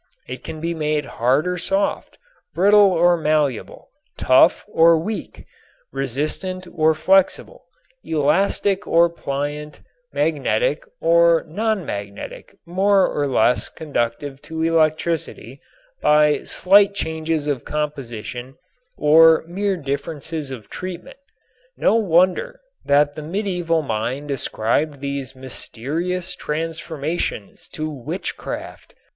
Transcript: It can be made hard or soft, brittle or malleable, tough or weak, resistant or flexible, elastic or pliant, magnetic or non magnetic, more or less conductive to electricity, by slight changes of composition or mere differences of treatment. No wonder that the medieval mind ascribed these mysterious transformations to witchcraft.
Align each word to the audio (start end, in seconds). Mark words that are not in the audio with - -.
It 0.27 0.43
can 0.43 0.59
be 0.59 0.73
made 0.73 1.05
hard 1.05 1.47
or 1.47 1.59
soft, 1.59 2.17
brittle 2.55 2.91
or 2.91 3.15
malleable, 3.17 3.89
tough 4.17 4.65
or 4.67 4.97
weak, 4.97 5.45
resistant 5.91 6.65
or 6.73 6.95
flexible, 6.95 7.65
elastic 8.03 8.87
or 8.87 9.11
pliant, 9.11 9.81
magnetic 10.11 10.85
or 10.99 11.45
non 11.47 11.85
magnetic, 11.85 12.55
more 12.65 13.05
or 13.05 13.27
less 13.27 13.69
conductive 13.69 14.41
to 14.41 14.63
electricity, 14.63 15.61
by 16.01 16.45
slight 16.45 16.95
changes 16.95 17.45
of 17.45 17.63
composition 17.63 18.55
or 18.97 19.43
mere 19.45 19.77
differences 19.77 20.49
of 20.49 20.67
treatment. 20.71 21.17
No 21.77 21.93
wonder 21.93 22.59
that 22.83 23.13
the 23.13 23.21
medieval 23.21 23.83
mind 23.83 24.31
ascribed 24.31 24.99
these 24.99 25.35
mysterious 25.35 26.35
transformations 26.35 27.67
to 27.67 27.87
witchcraft. 27.91 28.95